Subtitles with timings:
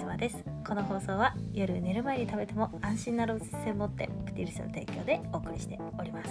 [0.00, 0.42] 様です。
[0.66, 6.30] この放送は夜寝る前に食べても安心なロース専門店プティルスの提供でお送りしております。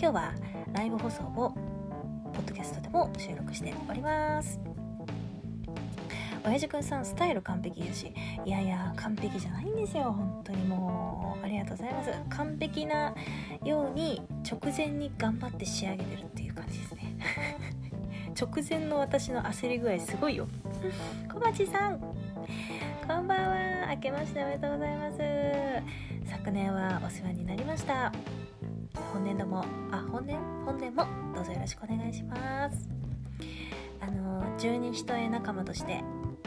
[0.00, 0.34] 今日は
[0.72, 1.54] ライブ放送を
[2.34, 4.58] ポッドキャストでも収録しております。
[6.44, 8.12] 親父くんさんスタイル完璧だし
[8.44, 10.04] いやいや完璧じゃないんですよ。
[10.04, 11.44] 本当にもう。
[11.44, 12.10] ありがとうございます。
[12.30, 13.14] 完璧な
[13.64, 17.16] ように直前に頑張って仕上げてるっていう感じですね。
[18.40, 20.48] 直前の私の焦り具合すごいよ。
[21.32, 22.00] 小町さん。
[22.00, 22.06] こ
[23.20, 23.86] んばんは。
[23.94, 25.18] 明けましておめでとうございます。
[26.28, 28.12] 昨年はお世話になりました。
[29.12, 32.88] 本年度もあ本年本年もどうぞよろしくお願いします。
[34.00, 35.92] あの十二人重仲間として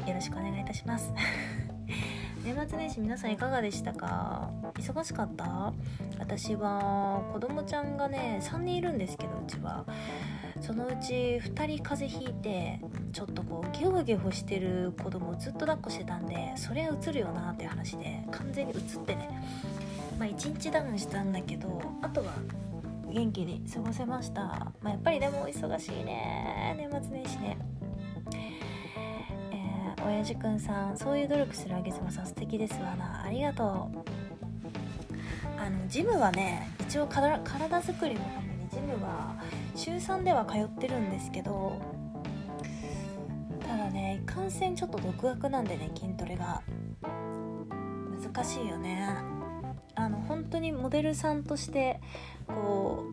[0.05, 1.13] よろしくお願いいたします。
[2.43, 4.49] 年末年始皆さんいかがでしたか？
[4.73, 5.71] 忙しかった？
[6.19, 9.85] 私は子供ちゃんがね3人いるんですけどうちは。
[10.65, 12.79] そのうち2人風邪ひいて
[13.13, 19.29] ちょっとこうゲホゲホしてる子供をずっと抱っこしてたんでそれはうつるよなっていう話で完全にうつってね。
[20.17, 22.33] まあ1日ダウンしたんだけどあとは
[23.07, 26.73] 元気に過ごせました、まあ、やっぱりでも忙しいね。
[26.79, 27.57] 年末年始ね。
[29.51, 33.23] えー、親父くんさんそういう努力するあげ妻さん素敵ですわな。
[33.23, 33.99] ありがとう。
[35.61, 39.35] あのジムはね一応体づくりのためにジムは
[39.75, 41.81] 週3では通ってるんですけど
[43.59, 46.61] ただねいかんせんちょっと独学なんでね筋トレが。
[48.35, 49.07] 難しいよね。
[49.95, 52.01] あの本当にモデルさんとして
[52.47, 53.05] こ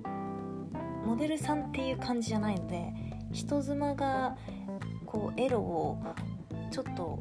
[1.04, 2.92] うモデルさんっていう感じじゃないので
[3.30, 4.36] 人妻が
[5.06, 6.02] こうエロを
[6.72, 7.20] ちょっと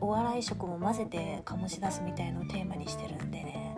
[0.00, 3.76] お笑い色も混ぜて醸し出すみたいのをテーマにしてるんでね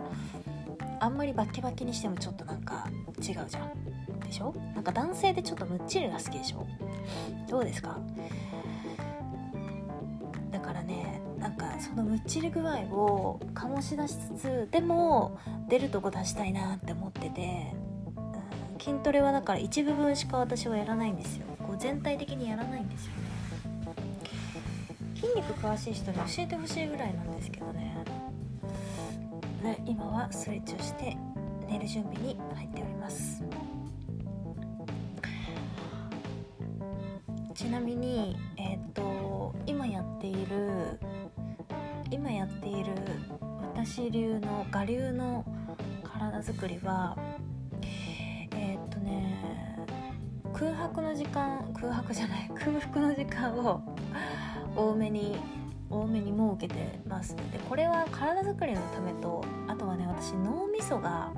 [0.99, 2.87] あんまりバッキバキにしてもちょっとなんか
[3.19, 4.00] 違うじゃん。
[4.31, 4.55] でしょ？
[4.73, 6.65] なんか男性でちょっとむっちりが好きでしょ？
[7.49, 7.99] どうですか？
[10.51, 15.37] だからねなんかそのむっちり具合を醸し出しつつでも
[15.67, 17.73] 出るとこ出したいなって思ってて、
[18.73, 21.45] うん、筋トレはだから一部分しか私はやらないんですよ。
[21.59, 23.21] こう全体的にやらないんですよね。
[25.15, 27.95] 筋肉詳しい人に教えてほしいぐらいなんですけどね。
[29.61, 31.15] ね今はストレッチをして
[31.69, 33.43] 寝る準備に入っております。
[37.71, 40.99] なみにえっ、と今やっている
[42.09, 42.91] 今やっている
[43.73, 45.45] 私流の我流の
[46.03, 47.17] 体づくりは
[48.51, 49.79] えっ、とね
[50.53, 53.81] 空白の時間空白じゃない空腹の時間を
[54.75, 55.37] 多めに
[55.89, 57.37] 多めに設けてます。
[57.37, 61.31] でこれは体づくりのためとあとはね私脳みそが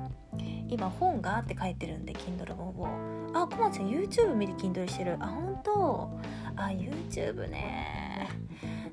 [0.68, 3.13] 今本がって書いてるんで Kindle 本を。
[3.34, 5.16] あ小松さん YouTube 見て筋トレしてる。
[5.20, 6.10] あ本当。
[6.56, 8.28] あ YouTube ね。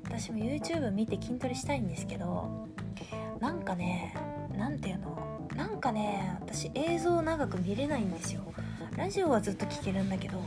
[0.04, 2.68] 私も YouTube 見て筋トレしたいんですけど
[3.40, 4.14] なんかね
[4.56, 5.48] なんていうの。
[5.56, 8.42] なんかね私映像長く見れないんですよ。
[8.96, 10.38] ラジオはずっと聞けるんだけど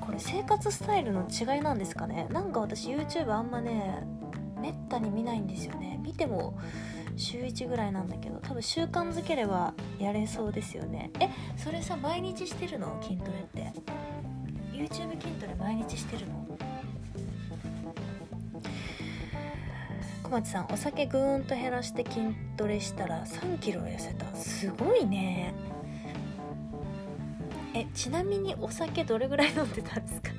[0.00, 2.26] これ生活スタイルの違いなんですかね。
[2.30, 4.06] なんか私 YouTube あんまね
[4.60, 5.98] めったに見ないんですよね。
[6.02, 6.58] 見ても
[7.16, 11.10] 週1ぐらいなんだけど多分習慣づければやれそうですよね。
[11.20, 13.00] えそれさ毎日してるの？
[13.02, 13.72] 筋トレって。
[14.72, 16.44] YouTube 筋トレ毎日してるの？
[20.24, 22.26] 小町さんお酒ぐーんと減らして筋
[22.56, 24.34] トレしたら3キロ痩せた。
[24.34, 25.54] すごいね。
[27.74, 30.30] えちなみにお酒どれぐらい飲んでたんですか？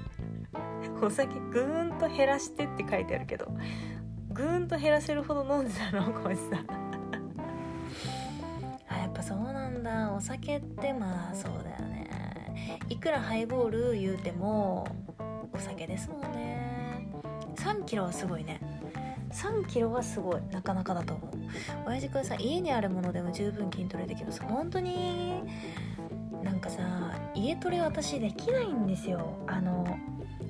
[1.05, 3.47] お酒ぐーんと減らしてって書いてあるけど。
[4.35, 6.61] ぐーんと減らせるほど飲んでたの小石さ
[8.89, 10.11] あやっぱそうなんだ。
[10.11, 12.09] お酒ってまあそうだよね。
[12.89, 14.85] いくらハイボール言うても
[15.53, 17.07] お酒ですもんね。
[17.55, 18.59] 3キロはすごいね。
[19.31, 20.41] 3キロはすごい。
[20.51, 21.31] なかなかだと思う。
[21.87, 24.33] 親父くんさ家にあるものでも十分筋トレできる。
[24.33, 25.43] 本当に
[26.43, 26.81] なんかさ
[27.33, 29.37] 家トレ私できないんですよ。
[29.47, 29.97] あの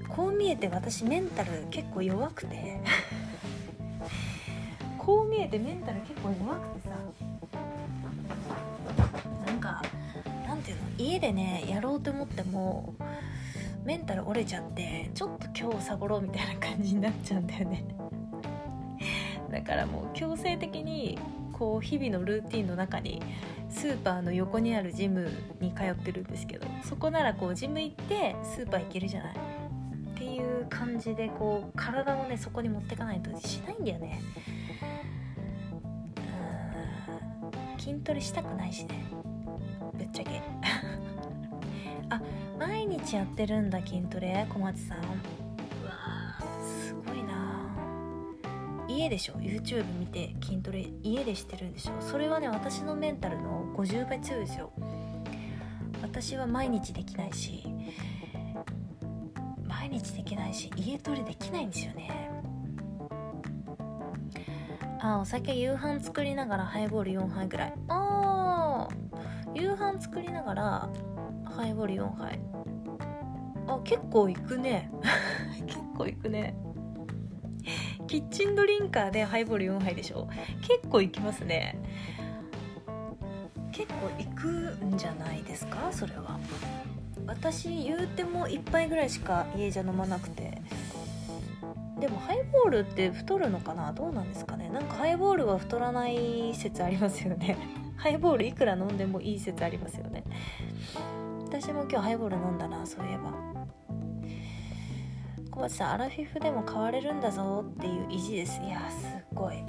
[0.09, 2.81] こう見えて私メンタル結構弱くて。
[5.06, 6.96] こう見えてメンタル結構弱くてさ。
[9.46, 9.81] なんか
[10.48, 12.96] なんていうの家でねやろうと思っても
[13.84, 17.86] メンタル折れちゃってちょっと今日サボろうみたいな感じになっちゃうんだよね。
[19.52, 21.19] だからもう強制的に
[21.54, 23.22] こう日々のルーティンの中に
[23.69, 25.30] スーパーの横にあるジム
[25.62, 29.36] に通ってるんですけどそこならこうジム行ってスーパー行けるじゃない。
[29.36, 34.19] っていう感じでこう体をねそこに持ってかないとしないんだよね。
[37.85, 39.05] 筋トレしたくないしね。
[39.93, 40.41] ぶっちゃけ。
[42.09, 42.19] あ
[42.57, 44.47] 毎日やってるんだ筋トレ？
[44.49, 44.97] 小松さん。
[44.97, 45.07] うわ
[46.63, 47.69] すごいな。
[48.87, 52.01] 家でしょ？YouTube 見て筋トレ家でしてるんでしょ？
[52.01, 54.71] それはね私のメンタルの50倍強いですよ。
[56.01, 57.63] 私は毎日できないし
[59.63, 62.31] 毎日できないし家トレできないんですよね。
[65.07, 67.74] あお酒夕飯作りながらハイボール4杯ぐらい。
[67.90, 69.62] あー。
[69.62, 70.90] 夕飯作りながら
[71.46, 72.40] ハイボール4杯。
[73.68, 74.90] あ結構いくね。
[75.68, 76.56] 結構いくね。
[78.07, 80.28] キッチンドリンカーでハイボール4杯でしょ？
[80.62, 81.78] 結構いきますね。
[83.72, 84.48] 結構いく
[84.86, 85.92] んじゃないですか？
[85.92, 86.40] それは。
[87.28, 90.62] 私言うても1杯ぐらいしか家じゃ飲まなくて。
[92.00, 93.94] でもハイボールって太るのかな？
[93.94, 94.69] どうなんですかね？
[94.69, 97.57] なんかハイボールは太らない説ありますよね。
[97.95, 100.24] ハイボールいくら飲んでもいい説ありますよね。
[101.45, 103.33] 私も今日ハイボール飲んだなそういえば。
[105.50, 108.62] 小町さんアラフィフでも変われるんだぞっていう意地です。
[108.62, 109.63] いやすっごい。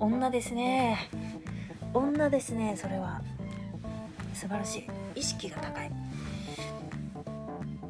[0.00, 0.96] 女ですね。
[1.92, 3.20] 女ですねそれは。
[4.32, 4.86] 素晴らしい。
[5.16, 5.90] 意識が高い。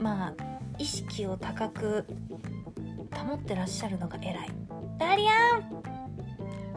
[0.00, 0.34] まあ
[0.78, 2.04] 意識を高く
[3.28, 4.48] 保ってらっしゃるのが偉い。
[4.98, 5.82] ダリアン！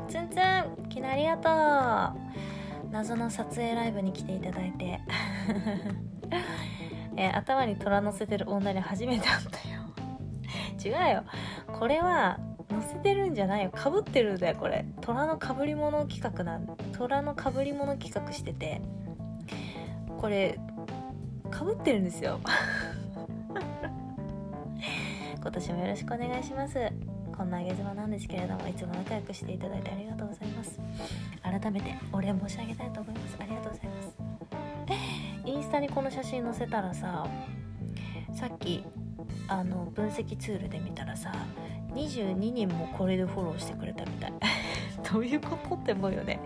[0.09, 0.39] ツンツン！
[0.91, 2.19] 昨日ありがと
[2.89, 2.91] う。
[2.91, 4.99] 謎の撮影ライブに来ていただいて。
[7.15, 10.99] え、頭に虎乗せてる女に初めて会ったよ。
[11.07, 11.23] 違うよ。
[11.79, 12.37] これは
[12.69, 13.71] 乗せてるんじゃないよ。
[13.71, 14.85] かぶってるんだよこれ。
[14.99, 18.81] 虎のかぶり物企画なん虎のかぶり物企画してて。
[20.19, 20.59] これ
[21.49, 22.41] かぶってるんですよ。
[25.41, 26.77] 今年もよろしくお願いします。
[27.35, 30.79] こんなあげ妻なんですけれどもいつも仲良くしていただいてありがとうございます。
[31.41, 33.37] 改めてお礼申し上げたいと思います。
[33.39, 34.13] ありがとうございます。
[35.49, 37.25] インスタにこの写真載せたらさ
[38.33, 38.83] さっき
[39.47, 41.33] あの分析ツールで見たらさ
[41.95, 44.33] 22人もこれでフォローしてくれたみたい。
[45.11, 46.39] どういうことって思うよね。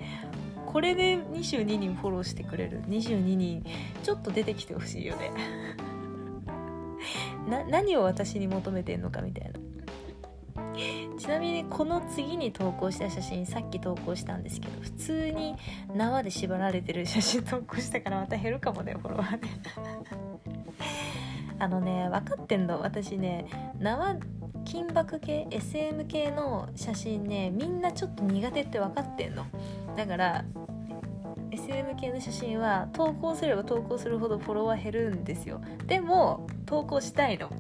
[0.66, 2.82] これで22人フォローしてくれる。
[2.84, 3.66] 22人
[4.04, 5.32] ちょっと出てきてほしいよね。
[7.48, 9.60] な何を私に求めてんのかみたいな。
[11.18, 15.56] ちなみにこの次に投稿した写真さっき投稿したんですけど普通に
[15.94, 19.50] 縄で縛られてる写真投稿したからまた減るかもねフォロワーね
[21.60, 22.82] あのね分かってんの？
[22.82, 23.46] 私ね
[23.80, 24.18] 縄
[24.66, 29.46] 金箔系 SM 系の写真ねみんなちょっと苦手って分かってんの。
[29.96, 30.44] だから
[31.56, 35.62] SM 系の写真は投稿すれば投稿するほどフォロワー減るんですよ。
[35.86, 37.50] でも投稿したいの。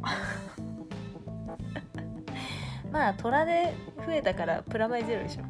[2.92, 3.74] まあ虎で
[4.06, 5.44] 増えたからプラマイゼロでしょ。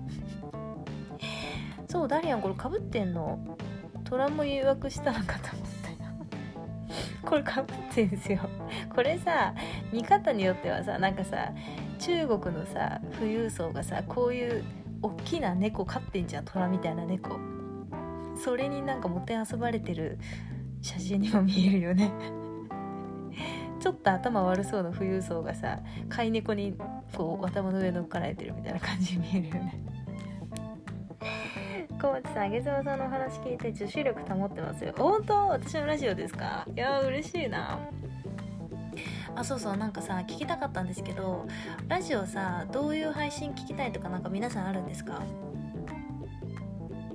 [1.88, 3.40] そうダリアンこれかぶってんの？
[4.04, 5.98] 虎も誘惑したのかと思ったよ。
[7.26, 8.42] これかぶってんですよ。
[8.94, 9.56] これさ
[9.92, 11.52] 見方によってはさなんかさ
[11.98, 14.64] 中国のさ富裕層がさこういう
[15.02, 17.40] 大きな猫飼ってんじゃん虎みたいな猫。
[18.38, 20.20] それになんかもてあそばれてる
[20.82, 22.12] 写真にも見えるよね。
[23.80, 25.80] ちょっと頭悪そうな富裕層がさ
[26.10, 26.76] 飼い猫に
[27.16, 29.80] こう頭の上乗っかられてるみたいな感じに見えるよね。
[32.02, 34.94] 小町さん、あげずまさんのお話聞いて女子力保ってますよ。
[34.98, 35.48] 本当？
[35.48, 36.68] 私のラジオですか？
[36.76, 37.80] いや嬉しいな。
[39.36, 41.46] あ、そうそう、なんかさ、聞きたかったんですけど、
[41.88, 45.22] ラジオさ、どういう配信聞きたいとかなんか皆さんあるんですか？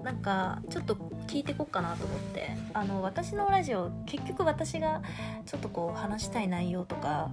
[0.02, 0.96] なんかちょっと
[1.30, 5.00] 聞いてこっかなと思ってあの私のラジオ結局私が
[5.46, 7.30] ちょっとこう話したい内容とか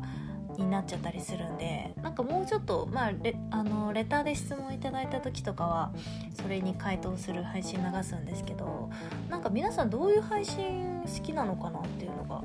[0.56, 5.92] になっちゃったりするんでなんかもうちょっとまあレあのレターで質問いただいた時とかは
[6.40, 8.92] それに回答する配信流すんですけど
[9.32, 12.44] なんか皆さんどういう配信好きなのかなっていうのが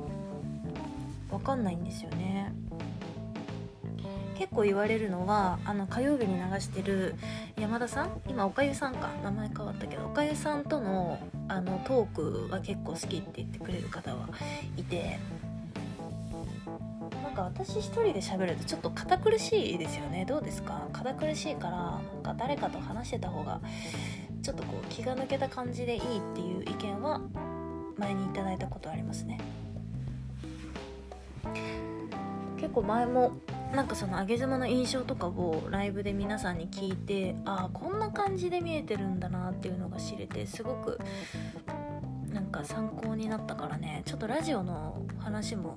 [1.31, 2.55] 分かんないんですよね。
[4.43, 7.15] 結構言われるのはあの火曜日に流してる
[7.57, 14.29] 山田さん今おかゆさんか名前変わったけどおかゆさんとのあのトークは結構好きって言ってくれる方は
[14.77, 15.21] いて
[17.23, 20.25] なんか私一人で喋るとちょっと堅苦しいですよね。
[20.25, 20.89] どうですか？
[20.93, 23.61] 堅苦しいからなんか誰かと話してた方が
[24.43, 26.03] ちょっとこう気が抜けた感じでいいっ
[26.35, 27.21] ていう意見は
[27.97, 29.39] 前にいただいたことありますね。
[32.57, 33.33] 結構前も
[33.75, 40.99] なんかその上げ妻の印象とかをライブで皆さんに聞いてああこんな感じで見えてるんだなっていうのが知れてすごく
[42.29, 44.03] なんか参考になったからね。
[44.05, 45.75] ちょっとラジオの話も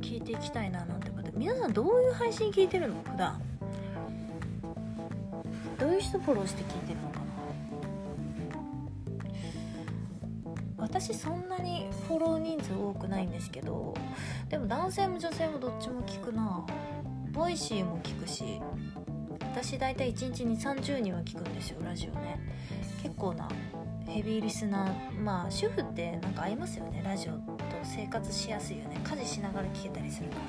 [0.00, 1.32] 聞いていきたいななんて思って。
[1.34, 2.94] 皆さんどういう配信聞いてるの？
[3.10, 3.40] 普段。
[5.78, 7.00] どういう人フォローして聞いてる
[10.92, 13.94] 私そんなにフォロー人数多くないんですけど
[14.50, 16.66] でも男性も女性もどっちも聞くな。
[17.30, 18.60] Voicy も聞くし
[19.40, 22.38] 私大体1日2 3 0人は聞くんですよラジオね。
[23.02, 23.48] 結構な
[24.06, 27.00] ヘビーリスナーまあ主婦ってなんか合いますよね。
[27.02, 27.40] ラジオと
[27.82, 29.00] 生活しやすいよね。
[29.02, 30.42] 家事しながら聞けたりするから。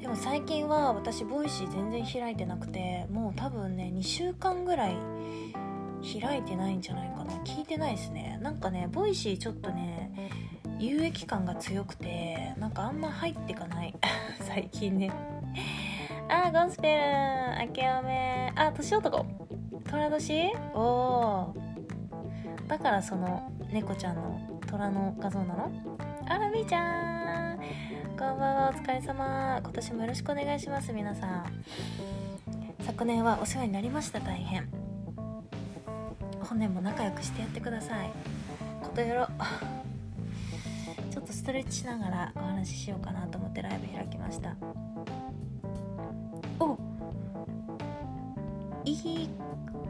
[0.00, 4.96] でも最近は私 Voicy 全然開いてなくてもう多分ね2週間ぐらい
[6.20, 7.32] 開いてないんじゃないかな。
[7.44, 8.38] 聞いてないですね。
[8.42, 10.30] なんかね Voicy ちょっとね
[10.78, 13.94] 有益感が強くてなんかあんま入ってかない。
[14.40, 15.12] 最近ね。
[16.28, 19.26] あゴスペル明けおめあ年男。
[19.90, 20.52] 虎年？
[20.74, 21.54] おお
[22.66, 25.70] だからその猫ちゃんの虎の画像なの？
[26.26, 27.58] あらみーちゃん。
[27.58, 28.70] こんばんは。
[28.70, 29.58] お疲れ様。
[29.62, 31.64] 今年もよろしくお願いします皆さん。
[32.80, 34.20] 昨年はお世話になりました。
[34.20, 34.77] 大変。
[36.48, 38.10] 本年も仲良くしてやってください。
[38.82, 39.26] ことよろ。
[41.10, 44.56] ちょっとストレッチしながらお話ししようかなと思ってライブ開きました。
[46.58, 46.78] お。
[48.86, 49.28] い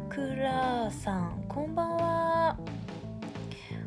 [0.08, 2.56] くらさんこんばんは。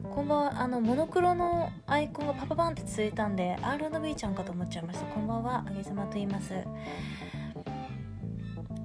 [0.10, 0.62] こんばんは。
[0.62, 5.06] あのモノクロのアイコンがパパパンって続いたんで R&B ちゃんかと思っちゃいました。
[5.08, 5.66] こんばんは。
[5.68, 6.54] あげずまと言います。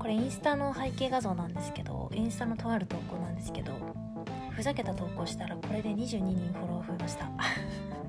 [0.07, 3.73] これインスタの背景画像なんですけどインスタのとある投稿なんですけど
[4.51, 7.29] ふざけた投稿したらこれで22人フォロー増えました。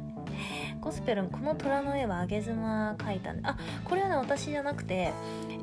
[0.80, 5.12] ゴスペルこの虎の絵はあげ妻描いたんであこれはね私じゃなくて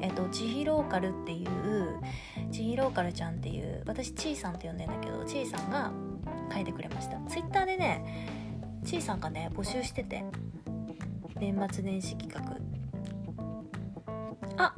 [0.01, 2.01] えっとちひローカルっていう
[2.51, 5.93] ちひローカルちゃんっていう私ちいさんって呼んでんだけどちいさんが
[6.51, 7.17] 描いてくれました。
[7.29, 8.05] ツイッターでね
[8.85, 10.25] ちいさんがね募集してて
[11.37, 12.57] 年末年始企画。
[14.57, 14.75] あ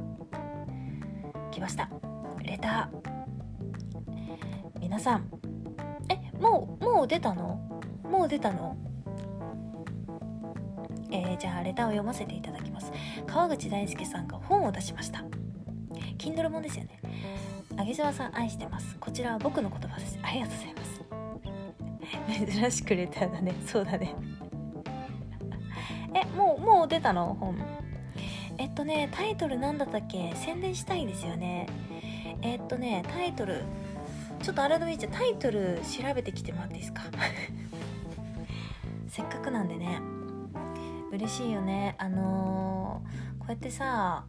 [1.56, 1.88] 来ました。
[2.42, 4.78] レター。
[4.78, 5.26] 皆さん。
[6.10, 7.80] えもうもう出たの？
[8.04, 8.76] もう出たの？
[11.10, 12.92] えー、じゃあレターを読ませていただきます。
[13.26, 15.24] 川口大輔さんが本を出しました。
[16.18, 17.00] Kindle 本ですよね。
[17.78, 18.94] あげ沢さん愛してます。
[19.00, 20.18] こちらは僕の言葉です。
[20.22, 20.84] ありがとうございま
[22.44, 22.52] す。
[22.60, 23.54] 珍しくレターだね。
[23.64, 24.14] そうだね。
[26.12, 27.34] えもうもう出たの？
[27.40, 27.75] 本。
[28.76, 30.32] とねタイトル何だったっけ？
[30.36, 31.66] 宣伝したいですよね。
[32.42, 33.62] えっとねタイトル。
[34.42, 37.02] ちょっと改めてタイトル調べてきてもらっていいですか？
[39.08, 39.98] せっかくなんでね。
[41.10, 41.94] 嬉しいよね。
[41.98, 44.24] あのー、こうやってさ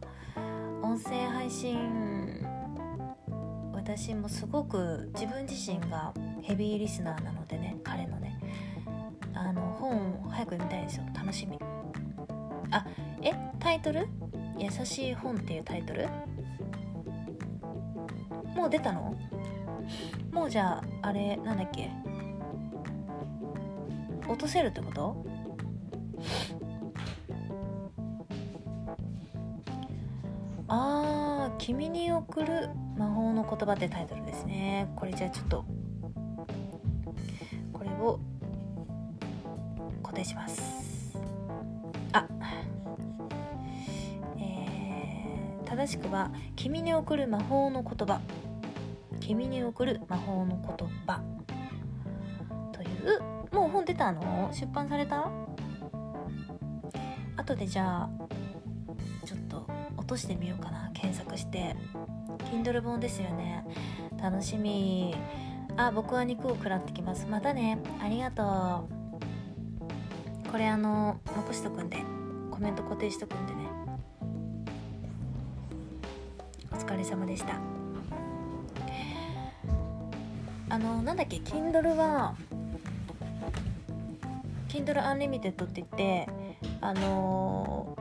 [0.82, 2.46] 音声配信
[3.74, 8.38] 私もすごく自分自身がヘビーリスナーなのでね彼のね。
[9.34, 11.04] あの本を早く読みたいですよ。
[11.14, 11.58] 楽しみ。
[12.70, 12.86] あ
[13.22, 13.32] え？
[13.60, 14.08] タイトル
[14.58, 16.08] 「優しい本」っていうタイトル？
[18.54, 19.14] もう出たの？
[20.32, 21.90] もうじゃああれなんだっけ？
[24.28, 25.24] 落とせるってこと？
[30.70, 34.92] あー「君に送る魔法の言葉」ってタイトルですね。
[34.96, 35.64] これじゃあちょっと
[37.72, 38.20] これを
[40.02, 40.77] 固定します。
[45.88, 48.20] しくは「君に送る魔法の言葉」
[49.20, 51.22] 「君に送る魔法の言葉」
[52.72, 54.50] というもう本出たの？
[54.52, 55.30] 出版された？
[57.36, 58.10] 後でじゃあ
[59.24, 59.66] ちょっと
[59.96, 60.90] 落としてみようかな。
[60.92, 61.74] 検索して。
[62.52, 63.64] Kindle 本ですよね。
[64.20, 65.16] 楽しみ。
[65.76, 67.26] あ僕は肉を食らってきます。
[67.26, 67.78] またね。
[68.00, 68.88] ありがと
[70.46, 70.50] う。
[70.50, 71.98] これあの残しとくんで。
[72.50, 73.54] コメント固定しとくんで
[76.98, 77.60] れ様でした。
[80.70, 82.34] あのなんだっけ Kindle は
[84.68, 86.28] Kindle Unlimited って言って
[86.82, 87.96] あの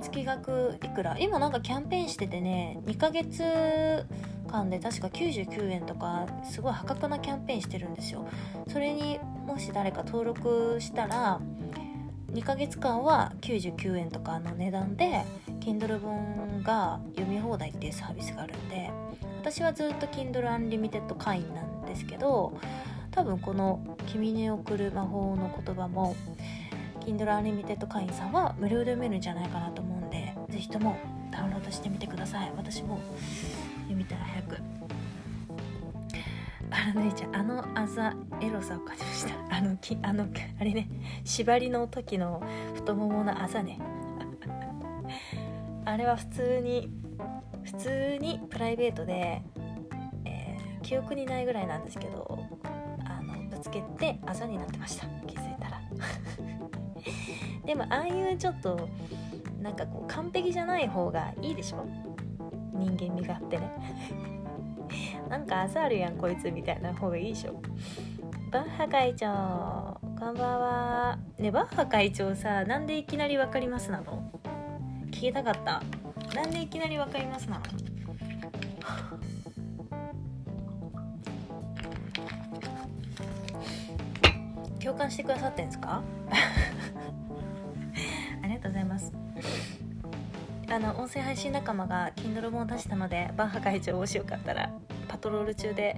[0.00, 3.42] ー、月額いくら今なんかキャンペーンしててね2ヶ月
[4.48, 8.28] 間で確か99円とかすごい破格なキャンペーンしてるんですよ。
[8.68, 11.40] それにもし誰か登録したら
[12.32, 15.24] 2ヶ月間は99円とかの値段で
[15.62, 18.90] Kindle 本が読み放題っていうサービスがあるんで
[19.40, 22.52] 私はずっと Kindle Unlimited 会員なんですけど
[23.12, 26.16] 多分この「君に送る魔法の言葉」も
[27.00, 30.96] Kindle Unlimited 会員さんは無料で読めるんじゃないかなと思うんで是非とも
[31.30, 32.52] ダウンロードしてみてください。
[32.56, 32.98] 私も
[33.82, 34.58] 読みたら早く。
[36.70, 39.56] あのねちゃんあのあざエロさを感じました。
[39.56, 40.26] あのきあの
[40.60, 40.88] あれね
[41.24, 42.42] 縛りの時の
[42.74, 43.78] 太もものあざね。
[45.84, 46.90] あれは普通に
[47.64, 49.42] 普通にプライベートで、
[50.24, 52.38] えー、記憶にないぐらいなんですけど
[53.04, 55.06] あのぶつけてあざになってました。
[55.26, 55.80] 気づいたら。
[57.64, 58.88] でもああいうちょっと
[59.60, 61.86] なんかこう完璧じゃない方がいいでしょ。
[62.74, 63.70] 人間味があってね。
[65.30, 67.62] なんか朝あるやんこいつみたいな方がいいでしょ。
[68.50, 71.18] バッハ会長こんばんは。
[71.38, 74.41] ねバッハ会長さなんでいきなり分かりますなの？
[75.22, 75.80] 聞きたかった。
[76.34, 77.62] なんでいきなり分かりますなの？
[84.82, 86.02] 共感してくださってんですか？
[88.42, 89.12] ありがとうございます。
[90.68, 94.72] あの音声配信仲間が Kindle 本を出したのでバッハ会長もしよかったら
[95.06, 95.96] パトロール中で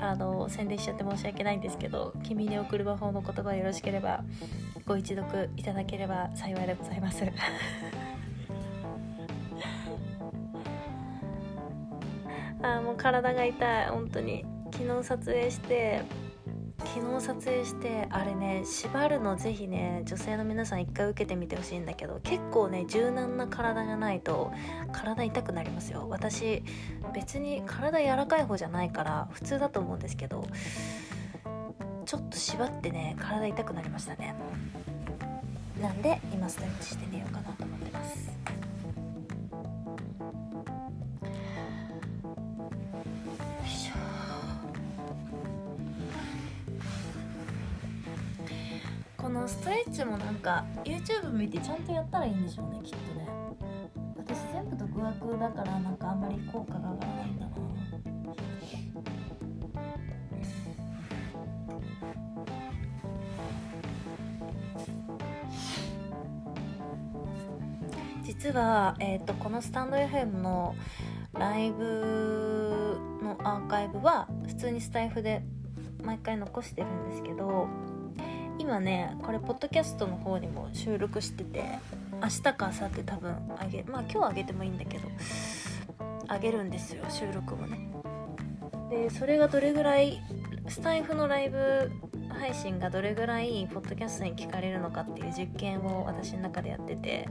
[0.00, 4.22] あの宣伝しちゃって申し訳ないんですけど「君に送る魔法の言葉よろしければ
[4.86, 7.24] ご一読いただければ幸いでございます。
[12.62, 13.88] あもう体が痛い。
[13.88, 14.44] 本当に。
[14.72, 16.02] 昨日撮影して
[16.78, 24.52] 昨日撮影してあれね縛るのぜひね女性の皆さん一回受けてみてほしいんだけど結構ね柔軟な体じゃないと
[24.92, 26.06] 体痛くなりますよ。
[26.08, 26.62] 私
[27.12, 30.46] 別に体柔らかい方じゃないから普通だと思うんですけど
[32.06, 34.34] ちょっと縛ってね体痛くなりましたね。
[35.82, 37.39] なんで今ストレッチして寝ようか
[50.40, 53.28] か YouTube 見てちゃんとやったらいいんでしょうねきっとね。
[54.16, 57.52] 私全部独学だからなんかあんまり効果が上がらないんだな。
[68.22, 70.74] 実は、えーと、このスタンド FM の
[71.34, 75.42] ライブのアーカイブは普通にスタイフで
[76.02, 77.68] 毎回残してるんですけど
[78.70, 81.64] 今ねこれポッドキャストの方にも収録してて
[82.22, 85.08] 明日か明後日多分あげまあ今日あげてもいいんだけど
[86.28, 87.90] あげるんですよ収録もね。
[88.88, 90.20] でそれがどれぐらい
[90.68, 91.90] スタイフのライブ
[92.28, 97.28] 配信がどれぐらいポッドキャストに聞かれるのかっていう実験を私の中でやってて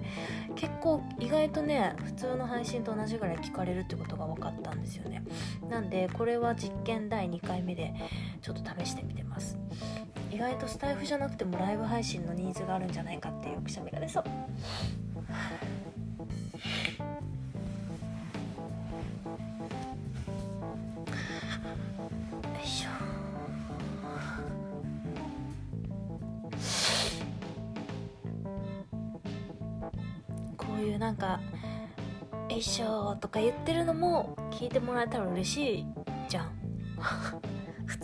[0.56, 5.24] 結構意外とね普通の配信と同じぐらい聞かれるってことが分かったんですよね。
[5.70, 7.94] なんでこれは実験第2回目で
[8.42, 9.58] ちょっと試してみてます。
[10.32, 14.24] 意外とスタイフじゃなくてもライブ配信のニーズがあるんじゃないかっていうくしゃみが出そう。
[14.24, 14.32] よ
[22.64, 22.90] いしょ。
[30.58, 31.40] こういうなんか
[32.50, 35.86] 「えいしょ」とか言ってるのも聞いてもらえたら嬉しい
[36.30, 37.49] じゃん。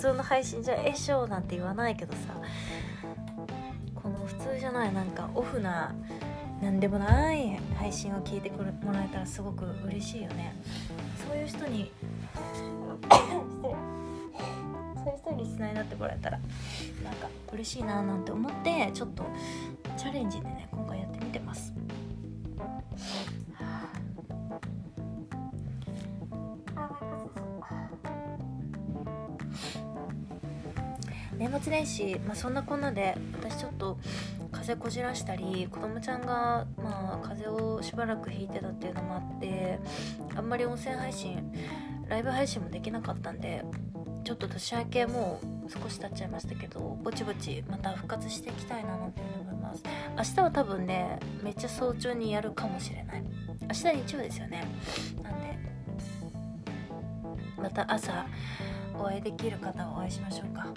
[0.05, 2.19] 通の配信じゃ「えっしょ」なんて言わないけどさ。
[3.95, 5.95] この普通じゃないなんかオフな
[6.61, 10.53] 何でもない配信を聞いてもらえたらすごく嬉しいよね。
[11.27, 11.91] そういう人に
[13.11, 13.71] そ
[15.09, 16.39] ういう人にリスナーになってもらえたら
[17.03, 19.23] なんか嬉しいななんて思ってちょっと
[19.97, 20.54] チャレンジね
[31.85, 33.97] 年末年始、まあ、そんなこんなで私ちょっと
[34.51, 39.79] 風邪こじらしたり子供ちゃんが、まあ、風邪をしばらくひいてたっていうのもあって
[40.35, 41.53] あんまり音声配信
[42.07, 43.63] ライブ配信もできなかったんで
[44.23, 49.83] ちょっと年明けもう少し経っちゃいましたけどぼちぼちまた復活していきたいななんて思います。
[50.17, 53.23] 明日は多分ねめっちゃ早朝にやるかもしれない。
[53.61, 54.63] 明日日曜ですよね。
[55.21, 55.59] なんで
[57.57, 58.25] また朝
[58.97, 60.67] お会いできる方はお会いしましょうか。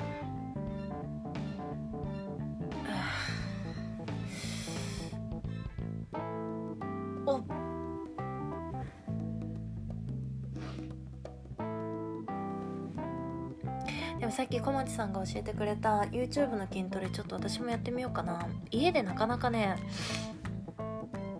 [14.88, 18.46] さんが教えてくれた YouTube の筋トレちょっと私もやってみようかな。
[18.70, 19.76] 家でなかなかね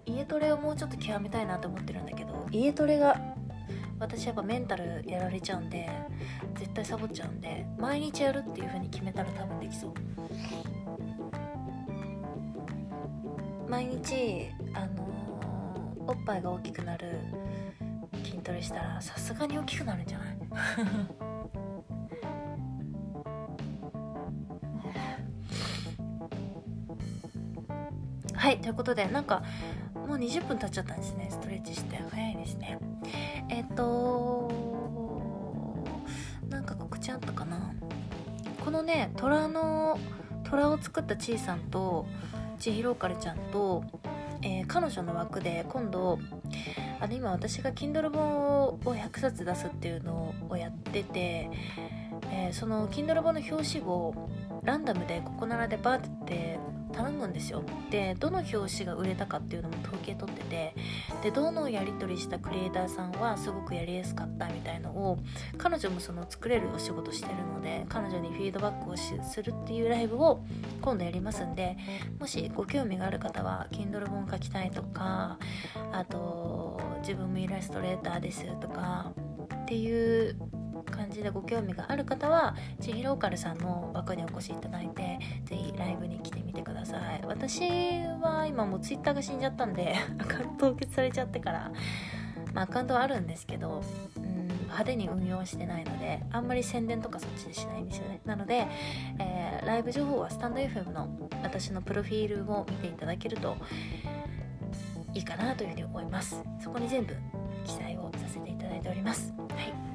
[0.07, 3.21] 家トレをもうちょっと極めたいなと思ってるんだけど家トレが
[3.99, 5.89] 私やっぱメンタルやられちゃうんで
[6.57, 9.93] 絶対サボっちゃうんで毎日やるっていう風に決めたら多分できそう。
[13.69, 17.19] 毎日あのー、おっぱいが大きくなる
[18.25, 20.39] 筋トレしたらさすがに大きくなるんじゃない？
[28.69, 29.43] ということでなんか
[29.95, 31.29] もう20分経っちゃったんですね。
[31.31, 32.03] ストレッチして。
[32.11, 32.79] 早いですね。
[33.49, 34.53] えっ、ー、と
[36.51, 37.75] なんか告知あったかな？
[38.63, 39.99] このね虎の
[40.45, 42.05] 虎を作ったちいさんと
[42.59, 43.85] 千尋かれちゃんと
[44.43, 46.19] えー、彼女の枠で今度
[47.01, 51.51] あの今私が Kindle 本を100冊出すっていうのをやってて、
[52.31, 54.31] えー、その Kindle 本の表紙を
[54.69, 56.59] ランダムでここならでバーって
[56.93, 57.63] 頼むんですよ。
[57.91, 60.75] でどの表紙が売れたかっていうのも統計取ってて
[61.23, 65.19] でどのやり取りしたクリエイターさんはすごくやりやすかったみたいのを
[65.57, 70.45] 彼女もその作れるお仕事してるので彼女にフィードバックをするっていうライブを
[70.83, 71.79] 今度やりますんで
[72.19, 75.39] もしご興味がある方は Kindle 本書きたいとか
[75.93, 79.13] あと自分もイラストレーターですとか
[79.63, 80.37] っていう
[80.88, 87.22] 感じでご興味がある方はちひろーカルさんの枠にお越しいただいて是非ライブに来てみてください。
[87.27, 87.61] 私
[88.20, 91.72] は今もう Twitter が死んじゃったんで アカウント凍結されちゃってから、
[92.53, 93.83] まあ、アカウントはあるんですけど
[94.64, 98.20] 派手に運用してないのであんまり宣伝とかそっちでしないんですよね。
[98.24, 98.66] なので、
[99.18, 101.09] えー、ライブ情報はスタンド FM の
[101.42, 103.57] 私のプロフィールを見ていただけると
[105.14, 106.42] いいかなというふうに思います。
[106.61, 107.16] そこに全部
[107.64, 109.33] 記載をさせていただいております。
[109.51, 109.88] はい。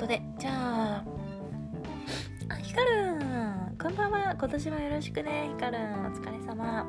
[0.00, 1.04] ことでじゃあ。
[2.48, 3.18] あひかるん
[3.78, 4.34] こんばんは。
[4.38, 5.50] 今年もよろしくね。
[5.50, 6.86] ひかるんお疲れ様。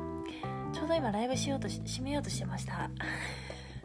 [0.72, 2.88] ちょうど今ライブしようとし締めようとしてました。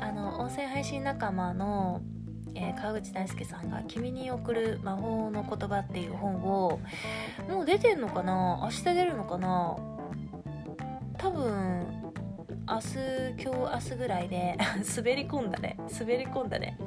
[0.00, 2.00] あの音声配信仲間の
[2.54, 6.80] えー、川口大輔さんが「君に送る魔法の言葉」っていう本を
[7.48, 8.60] もう出てんのかな？
[8.62, 9.76] 明日出るのかな？
[11.18, 12.02] 多分
[12.68, 14.56] 明日今日明日ぐらいで
[14.96, 15.76] 滑り込んだね。
[15.98, 16.78] 滑り込んだね。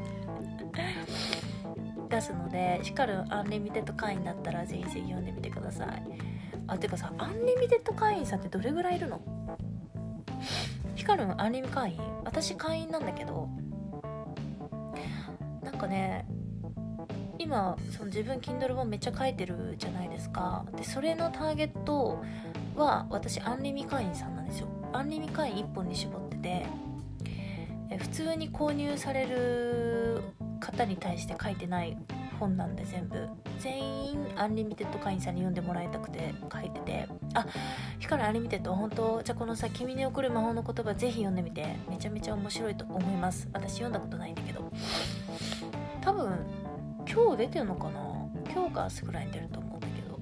[2.09, 6.03] 出すので Kindle Unlimited 会員だったらぜひぜひ読んでみてください。
[6.67, 9.21] あてかさ Unlimited 会員さんってどれぐらいいるの？
[10.95, 11.99] Kindle アンリミ会員？
[12.23, 13.49] 私会員なんだけど。
[15.61, 16.25] なんかね
[17.37, 20.65] 今その自分 Kindle 本めっちゃ書いてるじゃないですか。
[20.75, 22.23] でそれのターゲット
[22.75, 24.67] は私アンリミ会員さんなんですよ。
[24.93, 26.65] アンリミ会員1本に絞ってて。
[27.99, 29.94] 普通に購入される
[30.65, 31.97] 方に対して書いてない
[32.39, 33.27] 本なんで全部。
[33.59, 37.07] 全員 Unlimited 会員さんに読んでもらいたくて書いてて。
[37.33, 37.45] あ
[37.99, 41.77] Kindle Unlimited 本当じゃあこのさ「君に送る魔法の言葉」ぜひ読んでみて。
[41.89, 43.47] めちゃめちゃ面白いと思います。
[43.53, 44.71] 私読んだことないんだけど。
[46.01, 46.45] 多分
[47.07, 47.99] 今日出てるのかな？
[48.51, 50.19] 今日か明日ぐらいに出ると思うんだけど。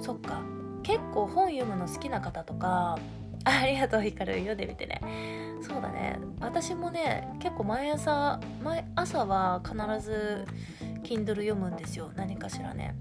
[0.00, 0.42] そっか。
[0.82, 2.98] 結構本読むの好きな方とか
[3.44, 4.34] ありがとうヒカル。
[4.34, 5.00] 読んでみてね。
[5.62, 6.18] そうだね。
[6.40, 10.46] 私もね結構毎朝毎朝は必ず
[11.02, 12.10] Kindle 読むんですよ。
[12.16, 12.94] 何かしらね。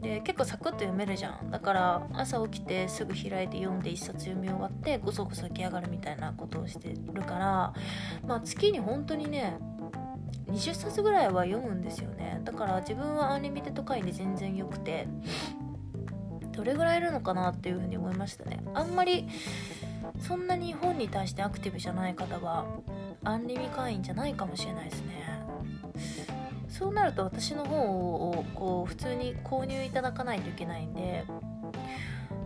[0.00, 1.50] で結構サクッと読めるじゃん。
[1.50, 7.72] だから朝起きてすぐ開いて読んで1冊読み終わってごそごそ起き上がるみたいなことをしてるから
[8.26, 9.58] まあ月に本当にね
[10.48, 12.40] 20冊ぐらいは読むんですよね。
[12.44, 15.06] だから自分は Unlimited 会で全然良くて。
[16.56, 18.62] どれぐらいいるのかなっていうふうに思いましたね。
[18.74, 19.28] あんまり
[20.18, 22.66] そんなに本に対してアクティブじゃない方は
[23.24, 25.24] アンリミ会員じゃないかもしれないですね。
[26.68, 31.24] そうなると私の方をこう普通に購入いただかないといけないんで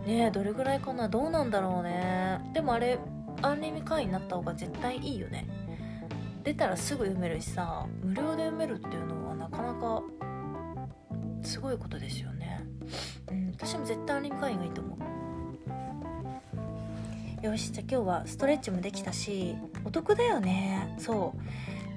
[0.05, 2.39] ねえどれぐらいかなどうなんだろうね。
[2.53, 2.99] でもあれ
[3.41, 5.47] アンリミ会員になった方が絶対いいよね。
[6.43, 10.01] 出たらすぐ読めるしさ無料で読めるっていうのはなかなか
[11.41, 12.38] すごいことですよね。
[13.31, 14.97] うん私も絶対アンリミ会員がいいと思
[17.41, 17.45] う。
[17.45, 20.95] よしじゃあ今日はストレッチもできたしお得だよね。
[20.97, 21.41] そう。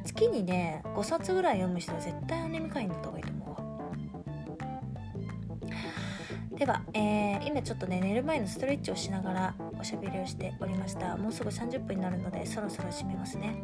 [0.05, 3.57] 月にね5冊ぐらい読む人は絶対アニメ会員だった方がいいと思うわ。
[6.59, 11.17] では、えー、今ちょっとね寝る前のストレッチをしながらおしゃべりをしておりました。
[11.17, 13.57] もうすぐ30分になるのでそろそろ締めますね。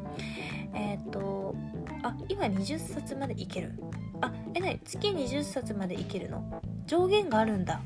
[0.75, 1.55] えー、っと
[2.03, 3.73] あ今20冊までいける。
[4.21, 6.61] あえなに月20冊までいけるの？
[6.89, 7.81] 上限があるんだ。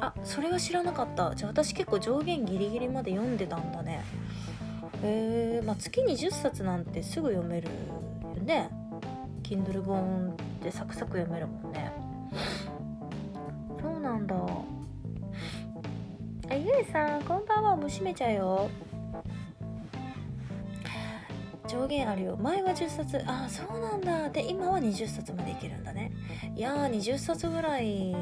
[0.00, 1.34] あそれは知らなかった。
[1.34, 4.02] じゃあ私結構上限ギリギリまで読んでたんだね。
[5.02, 7.68] えー、まあ月20冊なんてすぐ読める
[8.36, 8.70] よね。
[9.42, 11.92] Kindle 本ってサクサク読めるもんね。
[13.80, 14.34] そうなんだ。
[16.50, 17.76] あゆいさんこんばんは。
[17.76, 18.70] もう閉めちゃうよ。
[21.68, 22.36] 上限あるよ。
[22.40, 23.18] 前は10冊。
[23.26, 24.30] ああそうなんだ。
[24.30, 26.10] で今は20冊までいけるんだね。
[26.56, 28.16] いやー20冊ぐらい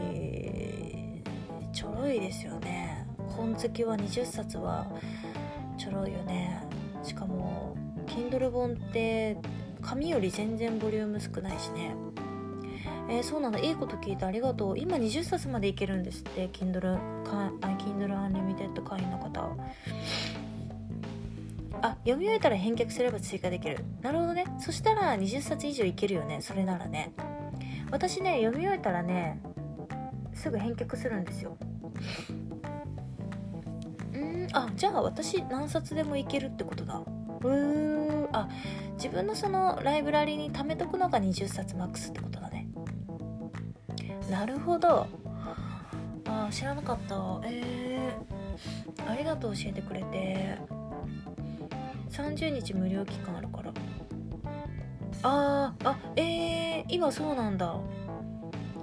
[1.73, 3.07] ちょろいですよね。
[3.29, 4.87] 本好きは20冊は
[5.79, 6.61] ちょろいよね。
[7.03, 9.37] しかも Kindle 本って
[9.81, 11.95] 紙より全然ボリューム少ないしね。
[13.09, 13.61] えー、そうなんだ。
[13.61, 14.79] いいこと聞いてありがとう。
[14.79, 16.49] 今20冊までいけるんですって。
[16.49, 19.57] Kindle, か Kindle Unlimited 会員の方。
[21.87, 23.85] あ読み終えたら返却すれば追加できる。
[24.03, 24.45] なるほどね。
[24.59, 26.41] そしたら20冊以上いけるよね。
[26.41, 27.13] それならね。
[27.93, 29.41] 私ね読み終えたらね
[30.35, 31.57] すぐ返却するんですよ。
[34.13, 36.97] うんあじゃあ私何冊でもいけるってことだ。
[36.97, 38.49] うーあ
[38.95, 42.67] 自分のそのライブラリに貯めとくのが20冊マックスってことだね。
[44.29, 45.07] なるほど。
[46.25, 47.15] あ知らなかった。
[47.45, 50.76] えー、ありがとう教えてくれて。
[52.17, 53.73] 30日無料期間あるから。
[55.23, 57.79] あーあえー、今そうなんだ。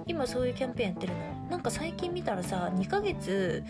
[0.06, 1.48] 今そういうキャンペーンやってるの。
[1.50, 3.62] なんか最近見たらさ2ヶ月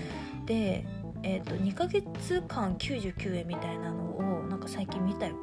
[0.47, 0.85] で
[1.27, 5.37] えーと、2ヶ月間99円みたいなのをなんか最近見たよ。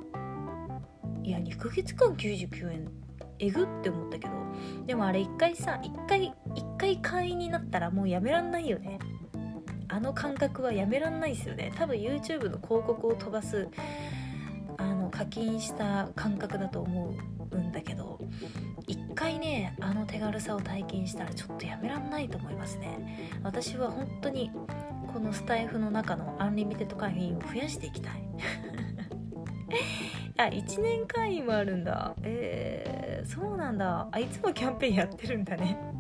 [1.24, 2.88] いや2ヶ月間99円。
[3.40, 4.34] えぐって思ったけど。
[4.86, 9.00] でもあれ1回さ1回1回会員になったらもうやめらんないよね。
[9.92, 11.74] あの感覚はやめらんないですよね。
[11.78, 13.68] 多分 YouTube の広告を飛ばす
[14.78, 17.14] あの課金した感覚だと思
[17.52, 18.18] うんだけど
[18.88, 23.30] 一回ねあの手軽さを体験したらちょっとやめらんないと思いますね。
[23.44, 24.50] 私は本当に
[25.14, 28.24] このスタイフの中の Unlimited 会員を増やしていきたい。
[30.38, 32.16] あ1年会員もあるんだ。
[32.24, 34.08] えー、そうなんだ。
[34.10, 35.91] あいつもキャンペーンやってるんだね。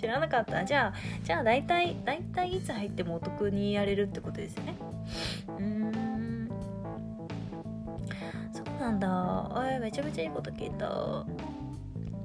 [0.00, 0.64] 知らなかった？
[0.64, 4.76] じゃあじゃあ大体大体いつ入ってもお得にやれるってことですよね。
[5.58, 6.48] うん。
[8.52, 9.08] そうなんだ。
[9.08, 11.24] あめちゃめちゃいいこと聞いた。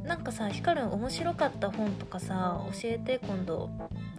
[0.07, 3.69] なんかさヒカルン面白かった本とかさ教えて今度。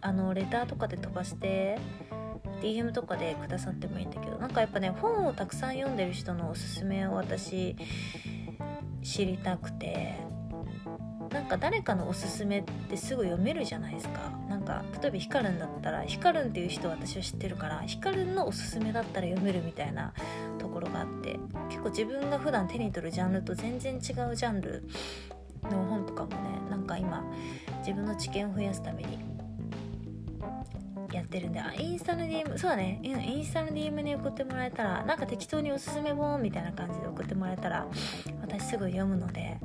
[0.01, 1.79] あのレターとかで飛ばして
[2.61, 4.37] DM とかでくださってもいいんだけど。
[4.39, 7.77] なんかやっぱね本をたくさん読んでる人のおすすめを私
[9.03, 10.34] 知りたくて。
[11.35, 14.31] なんか誰かのおすすめってすぐ読めるじゃないですか。
[14.49, 20.13] なんか例えばヒカルンだったらヒカルンっていう人私は知ってるからヒカルンのおすすめだったら読めるみたいな
[20.59, 24.85] ところがあって結構自分が普段手に取るジャンルと全然違うジャンル
[25.65, 26.37] の本とかもね
[26.71, 27.25] なんか今
[27.79, 29.19] 自分の知見を増やすために
[31.15, 33.01] やってるんであインスタの DM そうだね。
[33.03, 37.87] インスタの DM に送ってもらえたらなんか適当におすすめ本みたいな感じで送ってもらえたら
[38.41, 39.59] 私すぐ読むので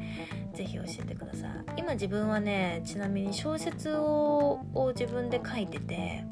[0.53, 1.51] ぜひ教えてください。
[1.77, 6.25] 今自分はねちなみに小説をを自分で書いてて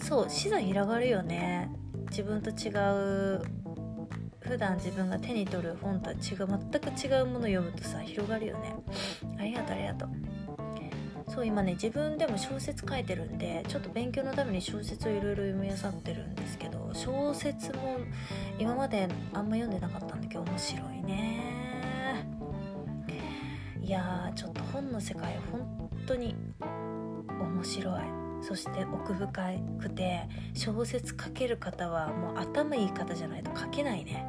[0.00, 1.70] そう視座広がるよね。
[2.10, 2.68] 自分と違
[3.36, 3.42] う
[4.40, 8.74] 普段自分が手に取る本とは違う全く違うものを読むとさ広がるよね。
[9.38, 10.10] ありがとうありがとう。
[11.32, 17.98] そう今ね自分でも小説書いてるんでちょっと勉強のために小説をいろいろ読み漁ってるんですけど小説も
[18.58, 21.42] 今まであんま読んでなかったんだけど面白いね。
[23.80, 28.02] いやーちょっと本の世界本当に面白い。
[28.42, 34.26] そして奥深くて小説書ける方はもう頭いい方じゃないと書けないね。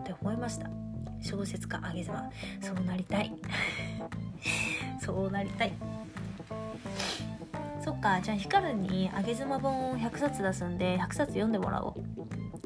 [0.00, 0.70] って思いました。
[1.20, 2.30] 小説家あげ妻。
[2.60, 3.32] そうなりたい。
[5.00, 5.95] そうなりたい。
[7.96, 8.20] か。
[8.20, 11.94] じゃあヒカルにあげ妻本を100冊出すんで100冊読んでもらおう。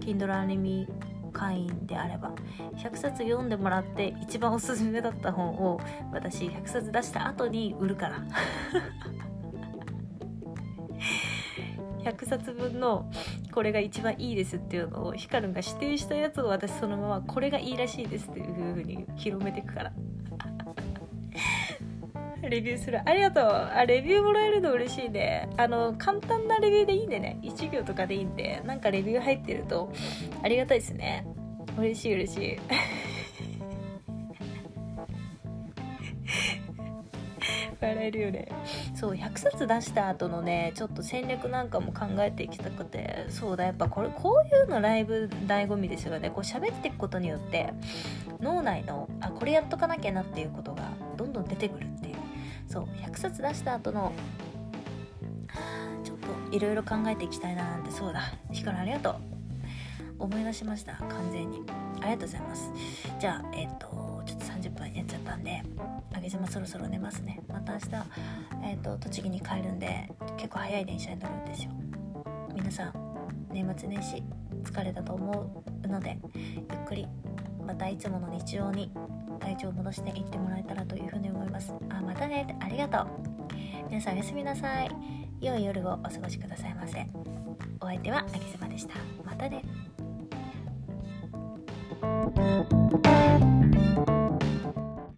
[0.01, 0.87] Kindle アニメ
[1.33, 2.33] 会員であれば。
[2.77, 5.81] 100冊読んでもらって一番おすすめだった本を
[6.13, 8.23] 私100冊出した後に売るから。
[12.01, 13.11] 100冊分の
[13.53, 19.93] これが一番いいですっていうのをヒカルンが指定したやつを私そのままこれがいいらしいですっていう風に広めていくから。
[22.51, 23.01] レビューする。
[23.09, 23.45] ありがとう。
[23.45, 25.49] あレビューもらえるの嬉しいね。
[25.57, 27.39] あの簡単なレビューでいいんでね。
[27.43, 29.93] 1行とかでいいんでなんかレビュー入ってると
[30.43, 31.25] ありがたいですね。
[31.79, 32.59] 嬉しい嬉しい。
[37.81, 38.49] 笑えるよね。
[38.95, 43.27] そう100冊出した後のねちょっと戦略なんかも考えていきたくて。
[43.29, 46.31] そうだやっぱこれこういうのライブ醍醐味ですよね。
[46.31, 47.73] こう喋っていくことによって
[48.41, 50.83] 脳内のあこれやっとかなきゃなっていうことが
[51.17, 51.87] どんどん出てくる。
[52.71, 54.13] そう100冊出した後の
[56.05, 58.33] ちょっといろいろ考えていきたいななんてそうだ。
[58.53, 59.15] ヒカルありがとう。
[60.21, 60.95] 思い出しました。
[60.95, 61.63] 完全に。
[62.01, 62.71] ありがとうございます。
[63.19, 65.63] じゃあえっ、とちょっと30分やっちゃったんで
[66.13, 67.43] あげざまそろそろ寝ますね。
[67.49, 67.87] また明日
[68.63, 71.73] えっ、と栃木に帰るんで結構早い電車に乗るんですよ。
[72.55, 72.93] 皆さん
[73.53, 74.23] 年末年始
[74.63, 76.41] 疲れたと思うのでゆ
[76.77, 77.09] っくり
[77.71, 78.91] またいつもの日常に
[79.39, 81.73] 体調を戻していってもらえたらというふうに思います。
[81.89, 82.59] あまたね。
[82.61, 83.07] ありがとう。
[83.89, 84.91] 皆さんおやすみなさい。
[85.41, 87.07] 良い夜をお過ごしくださいませ。
[87.81, 88.95] お相手はあきずまでした。
[89.25, 89.63] またね。